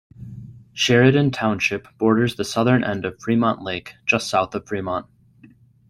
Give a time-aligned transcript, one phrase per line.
[0.73, 5.05] Sheridan Township borders the southern end of Fremont Lake, just south of Fremont.